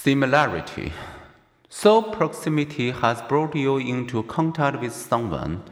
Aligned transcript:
Similarity. 0.00 0.92
So, 1.68 2.00
proximity 2.00 2.92
has 2.92 3.20
brought 3.22 3.56
you 3.56 3.78
into 3.78 4.22
contact 4.22 4.80
with 4.80 4.92
someone, 4.92 5.64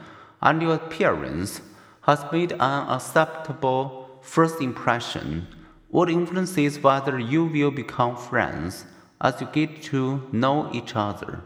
and 0.43 0.61
your 0.61 0.75
appearance 0.75 1.61
has 2.01 2.25
made 2.33 2.51
an 2.51 2.89
acceptable 2.89 4.19
first 4.23 4.61
impression. 4.61 5.47
What 5.91 6.11
influences 6.11 6.81
whether 6.81 7.21
you 7.21 7.45
will 7.45 7.71
become 7.71 8.17
friends 8.17 8.85
as 9.21 9.41
you 9.41 9.47
get 9.53 9.81
to 9.93 10.29
know 10.33 10.71
each 10.73 10.97
other? 10.97 11.43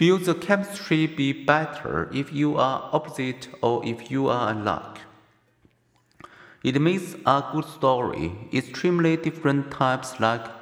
Will 0.00 0.16
the 0.16 0.34
chemistry 0.34 1.06
be 1.06 1.44
better 1.44 2.08
if 2.10 2.32
you 2.32 2.56
are 2.56 2.88
opposite 2.90 3.48
or 3.60 3.84
if 3.84 4.10
you 4.10 4.28
are 4.28 4.52
alike? 4.52 5.00
It 6.64 6.80
makes 6.80 7.16
a 7.26 7.44
good 7.52 7.66
story. 7.66 8.32
Extremely 8.50 9.18
different 9.18 9.70
types 9.70 10.18
like 10.18 10.55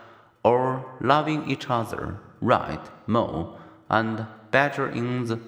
or 0.44 0.84
loving 1.00 1.50
each 1.50 1.70
other, 1.70 2.20
right, 2.40 2.84
Mole, 3.06 3.58
and 3.88 4.26
Badger 4.50 4.88
in 4.88 5.26
the 5.26 5.40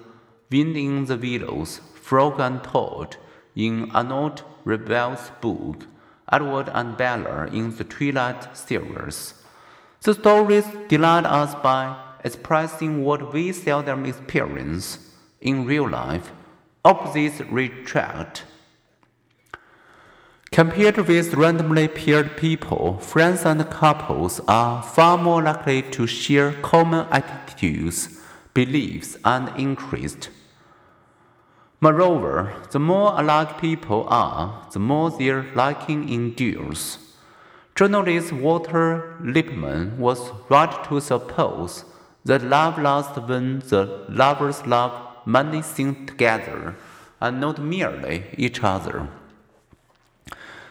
wind 0.51 0.75
in 0.77 1.05
the 1.05 1.17
willows, 1.17 1.81
frog 2.01 2.39
and 2.39 2.63
toad 2.63 3.17
in 3.55 3.91
Arnold 3.91 4.43
Lobel's 4.65 5.31
book, 5.41 5.85
Edward 6.31 6.69
and 6.73 6.97
Bella 6.97 7.47
in 7.47 7.75
the 7.75 7.83
Twilight 7.83 8.55
series. 8.57 9.33
The 10.01 10.13
stories 10.13 10.65
delight 10.87 11.25
us 11.25 11.55
by 11.55 11.97
expressing 12.23 13.03
what 13.03 13.33
we 13.33 13.51
seldom 13.51 14.05
experience 14.05 14.99
in 15.41 15.65
real 15.65 15.89
life. 15.89 16.31
Opposites 16.83 17.39
attract. 17.39 18.43
Compared 20.57 20.97
with 21.07 21.35
randomly 21.35 21.87
paired 21.87 22.35
people, 22.35 22.97
friends 22.97 23.45
and 23.45 23.63
couples 23.69 24.41
are 24.47 24.81
far 24.81 25.15
more 25.15 25.43
likely 25.43 25.83
to 25.83 26.07
share 26.07 26.51
common 26.63 27.05
attitudes, 27.11 28.19
beliefs, 28.55 29.17
and 29.23 29.51
interests. 29.55 30.29
Moreover, 31.79 32.55
the 32.71 32.79
more 32.79 33.13
alike 33.19 33.61
people 33.61 34.07
are, 34.09 34.67
the 34.73 34.79
more 34.79 35.11
their 35.11 35.45
liking 35.53 36.09
endures. 36.09 36.97
Journalist 37.75 38.31
Walter 38.33 39.15
Lippmann 39.21 39.99
was 39.99 40.31
right 40.49 40.83
to 40.85 40.99
suppose 40.99 41.85
that 42.25 42.41
love 42.41 42.79
lasts 42.79 43.19
when 43.19 43.59
the 43.59 44.07
lovers 44.09 44.65
love 44.65 44.91
many 45.23 45.61
things 45.61 46.09
together 46.09 46.75
and 47.21 47.39
not 47.39 47.59
merely 47.61 48.23
each 48.39 48.63
other. 48.63 49.07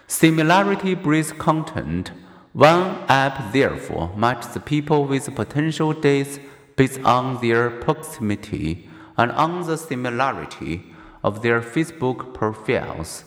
Similarity 0.08 0.94
breeds 0.94 1.32
content. 1.32 2.12
One 2.52 3.04
app 3.08 3.52
therefore 3.52 4.14
matches 4.16 4.56
people 4.64 5.04
with 5.04 5.34
potential 5.34 5.92
dates 5.92 6.38
based 6.76 7.00
on 7.00 7.40
their 7.40 7.70
proximity 7.70 8.88
and 9.16 9.32
on 9.32 9.66
the 9.66 9.76
similarity 9.76 10.94
of 11.24 11.42
their 11.42 11.60
Facebook 11.60 12.34
profiles. 12.34 13.24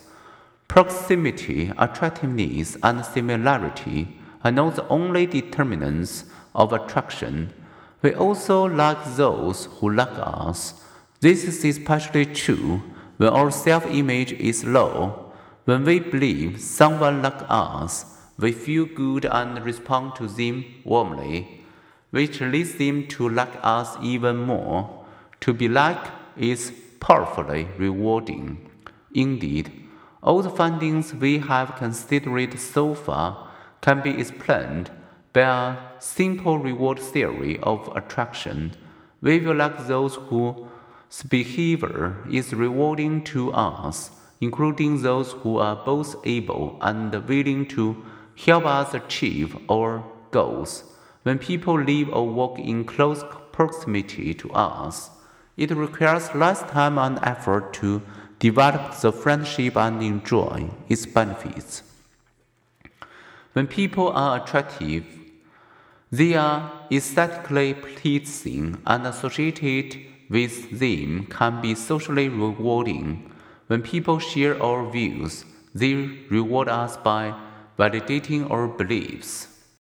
Proximity, 0.69 1.71
attractiveness, 1.77 2.77
and 2.81 3.03
similarity 3.03 4.17
are 4.45 4.51
not 4.51 4.75
the 4.75 4.87
only 4.87 5.25
determinants 5.25 6.25
of 6.55 6.71
attraction. 6.71 7.53
We 8.01 8.13
also 8.13 8.63
like 8.63 9.03
those 9.17 9.65
who 9.65 9.91
like 9.91 10.17
us. 10.17 10.81
This 11.19 11.43
is 11.43 11.65
especially 11.65 12.25
true 12.25 12.81
when 13.17 13.29
our 13.29 13.51
self 13.51 13.85
image 13.87 14.31
is 14.31 14.63
low 14.63 15.28
when 15.69 15.83
we 15.85 15.99
believe 15.99 16.59
someone 16.59 17.21
like 17.21 17.41
us, 17.47 18.05
we 18.39 18.51
feel 18.51 18.85
good 18.85 19.25
and 19.25 19.63
respond 19.63 20.15
to 20.15 20.25
them 20.25 20.65
warmly, 20.83 21.61
which 22.09 22.41
leads 22.41 22.73
them 22.75 23.05
to 23.07 23.29
like 23.29 23.55
us 23.61 23.95
even 24.01 24.37
more. 24.37 25.05
To 25.41 25.53
be 25.53 25.67
like 25.67 26.05
is 26.35 26.73
powerfully 26.99 27.67
rewarding. 27.77 28.67
Indeed, 29.13 29.71
all 30.23 30.41
the 30.41 30.49
findings 30.49 31.13
we 31.13 31.37
have 31.37 31.75
considered 31.75 32.59
so 32.59 32.95
far 32.95 33.51
can 33.81 34.01
be 34.01 34.19
explained 34.19 34.89
by 35.33 35.41
a 35.41 35.77
simple 35.99 36.57
reward 36.57 36.97
theory 36.97 37.59
of 37.61 37.95
attraction. 37.95 38.71
We 39.21 39.39
will 39.39 39.57
like 39.57 39.85
those 39.85 40.15
whose 40.15 41.21
behavior 41.29 42.17
is 42.31 42.55
rewarding 42.55 43.23
to 43.25 43.51
us 43.53 44.09
including 44.41 45.01
those 45.01 45.33
who 45.33 45.57
are 45.57 45.75
both 45.75 46.15
able 46.25 46.77
and 46.81 47.13
willing 47.27 47.65
to 47.67 48.03
help 48.45 48.65
us 48.65 48.93
achieve 48.93 49.57
our 49.69 50.03
goals. 50.31 50.83
When 51.23 51.37
people 51.37 51.79
live 51.81 52.09
or 52.09 52.27
work 52.27 52.57
in 52.57 52.85
close 52.85 53.23
proximity 53.51 54.33
to 54.35 54.51
us, 54.51 55.09
it 55.57 55.71
requires 55.71 56.33
less 56.33 56.61
time 56.61 56.97
and 56.97 57.19
effort 57.21 57.73
to 57.73 58.01
develop 58.39 58.97
the 59.01 59.11
friendship 59.11 59.75
and 59.75 60.01
enjoy 60.01 60.69
its 60.87 61.05
benefits. 61.05 61.83
When 63.53 63.67
people 63.67 64.09
are 64.09 64.41
attractive, 64.41 65.05
they 66.11 66.33
are 66.35 66.71
aesthetically 66.91 67.73
pleasing 67.73 68.81
and 68.85 69.05
associated 69.05 69.97
with 70.29 70.79
them 70.79 71.25
can 71.25 71.61
be 71.61 71.75
socially 71.75 72.29
rewarding. 72.29 73.29
When 73.69 73.83
people 73.83 74.17
share 74.17 74.59
our 74.63 74.89
views, 74.89 75.45
they 75.75 75.93
reward 76.31 76.67
us 76.67 76.97
by 76.97 77.35
validating 77.77 78.49
our 78.49 78.67
beliefs. 78.67 79.58